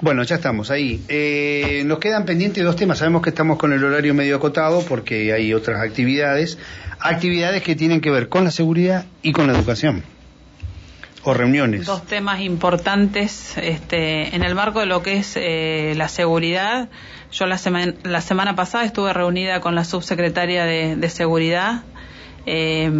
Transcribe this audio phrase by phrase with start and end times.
[0.00, 1.02] Bueno, ya estamos ahí.
[1.08, 2.98] Eh, nos quedan pendientes dos temas.
[2.98, 6.56] Sabemos que estamos con el horario medio acotado porque hay otras actividades.
[7.00, 10.04] Actividades que tienen que ver con la seguridad y con la educación.
[11.24, 11.86] O reuniones.
[11.86, 16.88] Dos temas importantes este, en el marco de lo que es eh, la seguridad.
[17.32, 21.82] Yo la, semana la semana pasada estuve reunida con la subsecretaria de, de Seguridad.
[22.46, 22.90] Eh,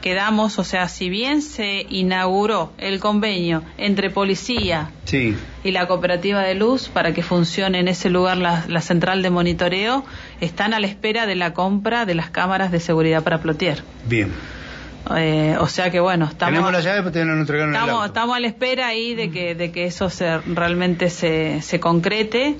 [0.00, 6.42] quedamos, o sea, si bien se inauguró el convenio entre policía Sí, y la cooperativa
[6.42, 10.04] de luz para que funcione en ese lugar la, la central de monitoreo,
[10.40, 13.82] están a la espera de la compra de las cámaras de seguridad para Plotier.
[14.06, 14.32] bien.
[15.16, 16.52] Eh, o sea que bueno, estamos...
[16.52, 19.84] Tenemos la llave, pero no Estamos, estamos a la espera ahí de que, de que
[19.84, 22.56] eso se, realmente se, se concrete.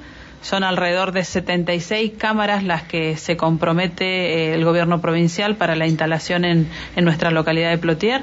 [0.47, 5.89] Son alrededor de 76 cámaras las que se compromete eh, el gobierno provincial para la
[5.89, 8.23] instalación en, en nuestra localidad de Plotier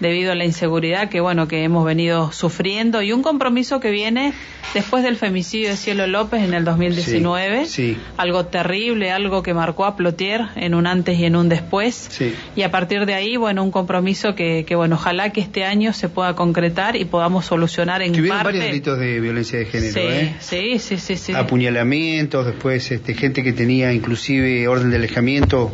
[0.00, 4.32] debido a la inseguridad que bueno que hemos venido sufriendo y un compromiso que viene
[4.74, 7.96] después del femicidio de Cielo López en el 2019 Sí, sí.
[8.16, 12.34] algo terrible algo que marcó a Plotier en un antes y en un después Sí.
[12.56, 15.92] y a partir de ahí, bueno, un compromiso que, que, bueno, ojalá que este año
[15.92, 18.58] se pueda concretar y podamos solucionar en Que hubieron parte.
[18.58, 20.34] varios delitos de violencia de género, sí, ¿eh?
[20.40, 21.32] sí, sí, sí, sí.
[21.34, 25.72] apuñalamientos, después este, gente que tenía inclusive orden de alejamiento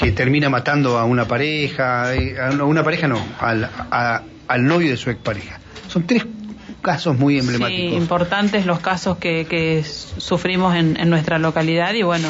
[0.00, 4.90] que termina matando a una pareja, eh, a una- pareja no, al, a- al novio
[4.90, 5.60] de su expareja.
[5.88, 6.24] Son tres
[6.80, 7.96] casos muy Sí, emblemáticos.
[7.98, 12.28] importantes los casos que, que sufrimos en, en nuestra localidad y bueno,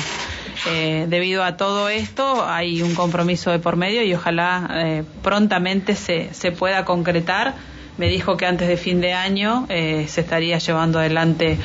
[0.68, 5.94] eh, debido a todo esto hay un compromiso de por medio y ojalá eh, prontamente
[5.94, 7.54] se, se pueda concretar.
[7.98, 11.58] Me dijo que antes de fin de año eh, se estaría llevando adelante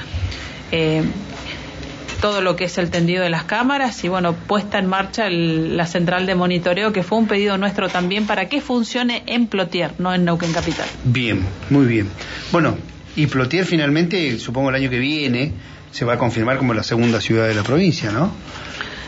[2.26, 5.78] todo lo que es el tendido de las cámaras y bueno, puesta en marcha el-
[5.78, 9.92] la central de monitoreo que fue un pedido nuestro también para que funcione en Plotier,
[10.00, 10.88] no en Neuquén Capital.
[11.04, 12.10] Bien, muy bien.
[12.52, 12.80] Bueno,
[13.16, 15.52] y Plotier finalmente, supongo el año que viene,
[15.92, 18.34] se va a confirmar como la segunda ciudad de la provincia, ¿no?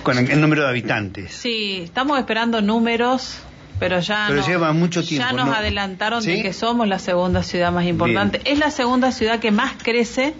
[0.04, 1.32] Con el, el número de habitantes.
[1.34, 3.40] Sí, estamos esperando números,
[3.80, 5.54] pero ya Pero no- lleva mucho tiempo, Ya nos ¿no?
[5.54, 6.32] adelantaron ¿Sí?
[6.38, 8.42] de que somos la segunda ciudad más importante.
[8.45, 10.33] Es la segunda ciudad que más crece,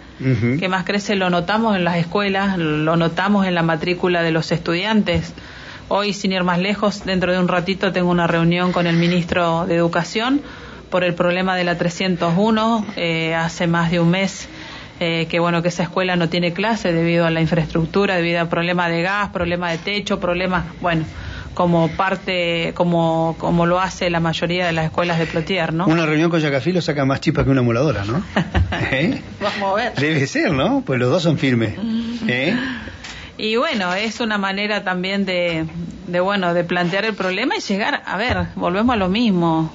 [0.58, 4.50] que más crece, lo notamos en las escuelas, lo notamos en la matrícula de los
[4.52, 5.32] estudiantes.
[5.88, 9.64] Hoy, sin ir más lejos, dentro de un ratito tengo una reunión con el ministro
[9.66, 10.42] de Educación
[10.90, 12.84] por el problema de la 301.
[12.96, 14.48] Eh, hace más de un mes
[15.00, 18.46] eh, que bueno que esa escuela no tiene clase debido a la infraestructura, debido a
[18.48, 21.04] problemas de gas, problemas de techo, problemas, bueno,
[21.58, 25.88] como parte, como, como lo hace la mayoría de las escuelas de Plotier, ¿no?
[25.88, 28.22] Una reunión con Yacafilo saca más chispa que una moladora, ¿no?
[28.92, 29.20] ¿Eh?
[29.40, 29.94] Vamos a ver.
[29.96, 30.84] Debe ser, ¿no?
[30.86, 31.74] Pues los dos son firmes.
[32.28, 32.56] ¿Eh?
[33.38, 35.66] Y bueno, es una manera también de,
[36.06, 39.72] de bueno, de plantear el problema y llegar, a ver, volvemos a lo mismo,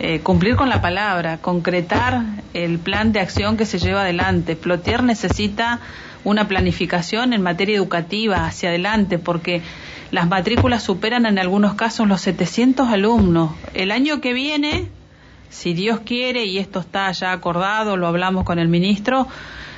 [0.00, 2.20] eh, cumplir con la palabra, concretar
[2.52, 4.56] el plan de acción que se lleva adelante.
[4.56, 5.80] Plotier necesita
[6.24, 9.62] una planificación en materia educativa hacia adelante porque
[10.10, 13.52] las matrículas superan en algunos casos los 700 alumnos.
[13.74, 14.88] El año que viene,
[15.50, 19.28] si Dios quiere, y esto está ya acordado, lo hablamos con el ministro,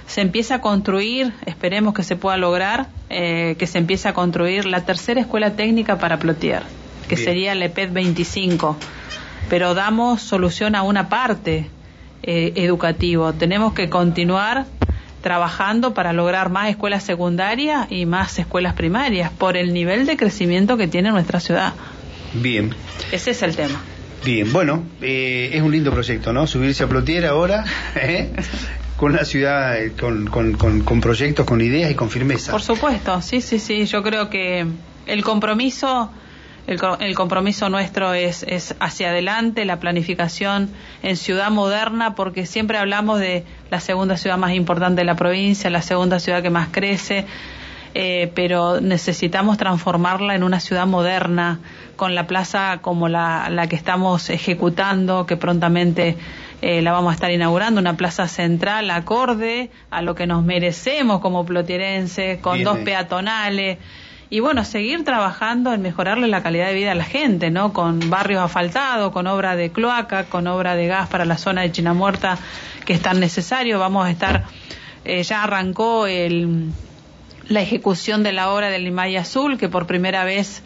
[0.07, 4.67] se empieza a construir, esperemos que se pueda lograr, eh, que se empiece a construir
[4.67, 6.63] la tercera escuela técnica para Plotier,
[7.09, 7.27] que Bien.
[7.27, 8.77] sería la EPED 25.
[9.49, 11.71] Pero damos solución a una parte
[12.23, 13.33] eh, educativo.
[13.33, 14.67] Tenemos que continuar
[15.27, 20.77] trabajando para lograr más escuelas secundarias y más escuelas primarias por el nivel de crecimiento
[20.77, 21.73] que tiene nuestra ciudad.
[22.35, 22.73] Bien,
[23.11, 23.81] Ese es el tema.
[24.25, 24.53] bien.
[24.53, 26.47] Bueno, eh, es un lindo proyecto, ¿no?
[26.47, 27.65] Subirse a Plotier ahora,
[27.97, 28.31] ¿eh?
[28.97, 32.53] con una ciudad eh, con, con, con, con proyectos, con ideas y con firmeza.
[32.53, 33.85] Por supuesto, sí, sí, sí.
[33.87, 34.65] Yo creo que
[35.07, 36.09] el compromiso,
[36.67, 40.71] el, el compromiso nuestro es, es hacia adelante, la planificación
[41.03, 45.71] en ciudad moderna, porque siempre hablamos de la segunda ciudad más importante de la provincia,
[45.71, 47.27] la segunda ciudad que más crece.
[47.99, 51.61] eh, pero necesitamos transformarla en una ciudad moderna,
[51.97, 56.19] con la plaza como la, la que estamos ejecutando, que prontamente
[56.61, 61.21] eh, la vamos a estar inaugurando, una plaza central acorde a lo que nos merecemos
[61.21, 63.79] como plotierenses, con Bien dos peatonales.
[64.29, 67.73] Y bueno, seguir trabajando en mejorarle la calidad de vida a la gente, ¿no?
[67.73, 71.71] Con barrios asfaltados, con obra de cloaca, con obra de gas para la zona de
[71.71, 72.37] Chinamuerta,
[72.85, 73.79] que es tan necesario.
[73.79, 74.43] Vamos a estar,
[75.05, 76.71] eh, ya arrancó el,
[77.49, 80.63] la ejecución de la obra del Limay Azul, que por primera vez,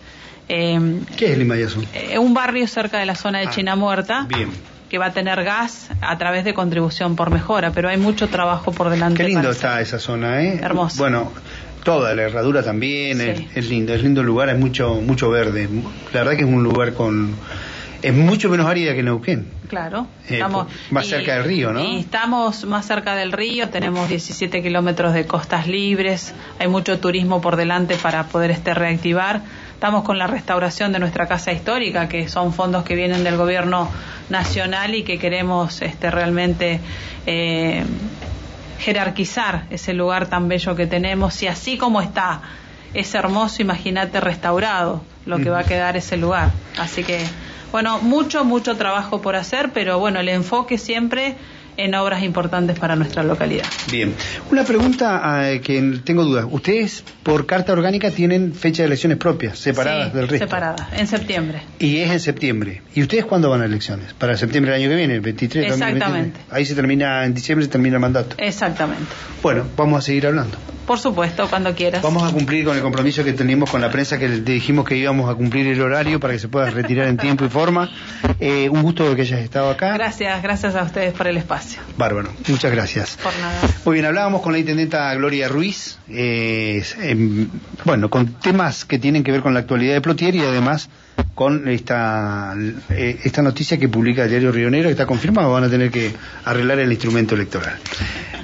[0.48, 0.80] eh,
[1.18, 1.86] ¿Qué es Lima y Azul?
[1.92, 4.48] eh, un barrio cerca de la zona de Ah, Chinamuerta, Bien.
[4.88, 8.72] que va a tener gas a través de contribución por mejora, pero hay mucho trabajo
[8.72, 9.18] por delante.
[9.22, 10.58] Qué lindo está esa zona, ¿eh?
[10.62, 10.96] Hermoso.
[10.96, 11.30] Bueno,
[11.84, 13.28] toda la herradura también, Sí.
[13.28, 15.68] es, es lindo, es lindo lugar, hay mucho mucho verde.
[16.12, 17.34] La verdad que es un lugar con
[18.02, 19.46] Es mucho menos árida que Neuquén.
[19.68, 20.06] Claro.
[20.28, 21.80] Eh, estamos más cerca del río, ¿no?
[21.84, 27.42] Y estamos más cerca del río, tenemos 17 kilómetros de costas libres, hay mucho turismo
[27.42, 29.42] por delante para poder este reactivar.
[29.74, 33.88] Estamos con la restauración de nuestra casa histórica, que son fondos que vienen del gobierno
[34.30, 36.80] nacional y que queremos este, realmente
[37.26, 37.84] eh,
[38.80, 41.42] jerarquizar ese lugar tan bello que tenemos.
[41.42, 42.40] Y así como está,
[42.94, 46.50] es hermoso, imagínate restaurado lo que va a quedar ese lugar.
[46.78, 47.24] Así que,
[47.70, 51.36] bueno, mucho, mucho trabajo por hacer, pero bueno, el enfoque siempre
[51.84, 53.64] en obras importantes para nuestra localidad.
[53.90, 54.14] Bien.
[54.50, 56.46] Una pregunta eh, que tengo dudas.
[56.50, 60.46] ¿Ustedes por carta orgánica tienen fecha de elecciones propias, separadas Sí, del resto?
[60.46, 61.62] Separadas, en septiembre.
[61.78, 62.82] Y es en septiembre.
[62.94, 64.12] ¿Y ustedes cuándo van a elecciones?
[64.14, 66.04] Para septiembre del año que viene, el 23 Exactamente.
[66.04, 66.46] 2023.
[66.52, 68.36] Ahí se termina, en diciembre se termina el mandato.
[68.38, 69.06] Exactamente.
[69.42, 70.56] Bueno, vamos a seguir hablando.
[70.90, 72.02] Por supuesto, cuando quieras.
[72.02, 75.30] Vamos a cumplir con el compromiso que teníamos con la prensa, que dijimos que íbamos
[75.30, 77.88] a cumplir el horario para que se pueda retirar en tiempo y forma.
[78.40, 79.94] Eh, un gusto que hayas estado acá.
[79.94, 81.80] Gracias, gracias a ustedes por el espacio.
[81.96, 83.16] Bárbaro, muchas gracias.
[83.22, 83.60] Por nada.
[83.84, 86.82] Muy bien, hablábamos con la intendenta Gloria Ruiz, eh,
[87.84, 90.90] bueno, con temas que tienen que ver con la actualidad de Plotier y además
[91.34, 92.54] con esta,
[92.90, 96.12] eh, esta noticia que publica el diario Rionero, que está confirmado, van a tener que
[96.44, 97.78] arreglar el instrumento electoral.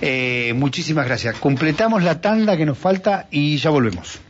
[0.01, 1.37] Eh, muchísimas gracias.
[1.37, 4.21] Completamos la tanda que nos falta y ya volvemos.